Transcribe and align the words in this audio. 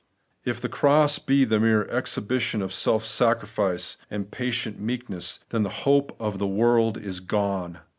If 0.45 0.59
the 0.59 0.67
cross 0.67 1.19
be 1.19 1.45
the 1.45 1.59
mere 1.59 1.87
exhibition 1.89 2.63
of 2.63 2.73
seK 2.73 3.03
sacrifice 3.03 3.97
and 4.09 4.31
patient 4.31 4.79
meekness, 4.79 5.41
then 5.49 5.61
the 5.61 5.69
hope 5.85 6.19
of 6.19 6.39
the 6.39 6.47
world 6.47 6.97
is 6.97 7.19
gone. 7.19 7.77